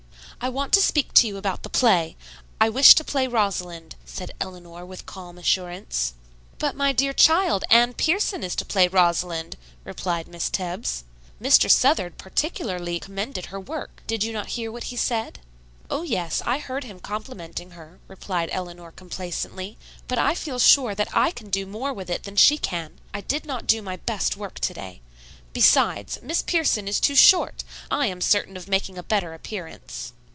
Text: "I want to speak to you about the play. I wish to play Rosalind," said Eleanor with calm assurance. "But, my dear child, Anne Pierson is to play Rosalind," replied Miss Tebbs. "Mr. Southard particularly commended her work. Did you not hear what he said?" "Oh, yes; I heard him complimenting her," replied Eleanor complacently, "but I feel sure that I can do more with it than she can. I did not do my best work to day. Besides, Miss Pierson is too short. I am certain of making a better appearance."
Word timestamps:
"I 0.43 0.49
want 0.49 0.73
to 0.73 0.81
speak 0.81 1.13
to 1.13 1.27
you 1.27 1.37
about 1.37 1.61
the 1.61 1.69
play. 1.69 2.17
I 2.59 2.67
wish 2.67 2.95
to 2.95 3.03
play 3.03 3.27
Rosalind," 3.27 3.95
said 4.05 4.31
Eleanor 4.41 4.83
with 4.83 5.05
calm 5.05 5.37
assurance. 5.37 6.13
"But, 6.57 6.75
my 6.75 6.91
dear 6.93 7.13
child, 7.13 7.63
Anne 7.69 7.93
Pierson 7.93 8.41
is 8.43 8.55
to 8.55 8.65
play 8.65 8.87
Rosalind," 8.87 9.55
replied 9.83 10.27
Miss 10.27 10.49
Tebbs. 10.49 11.03
"Mr. 11.39 11.69
Southard 11.69 12.17
particularly 12.17 12.99
commended 12.99 13.47
her 13.47 13.59
work. 13.59 14.01
Did 14.07 14.23
you 14.23 14.33
not 14.33 14.47
hear 14.57 14.71
what 14.71 14.85
he 14.85 14.95
said?" 14.95 15.41
"Oh, 15.91 16.01
yes; 16.01 16.41
I 16.43 16.57
heard 16.57 16.85
him 16.85 16.99
complimenting 16.99 17.71
her," 17.71 17.99
replied 18.07 18.49
Eleanor 18.51 18.91
complacently, 18.91 19.77
"but 20.07 20.17
I 20.17 20.33
feel 20.33 20.57
sure 20.57 20.95
that 20.95 21.09
I 21.15 21.29
can 21.29 21.51
do 21.51 21.67
more 21.67 21.93
with 21.93 22.09
it 22.09 22.23
than 22.23 22.35
she 22.35 22.57
can. 22.57 22.99
I 23.13 23.21
did 23.21 23.45
not 23.45 23.67
do 23.67 23.83
my 23.83 23.97
best 23.97 24.37
work 24.37 24.55
to 24.61 24.73
day. 24.73 25.01
Besides, 25.53 26.17
Miss 26.23 26.41
Pierson 26.41 26.87
is 26.87 26.99
too 26.99 27.13
short. 27.15 27.63
I 27.91 28.07
am 28.07 28.21
certain 28.21 28.57
of 28.57 28.67
making 28.67 28.97
a 28.97 29.03
better 29.03 29.35
appearance." 29.35 30.13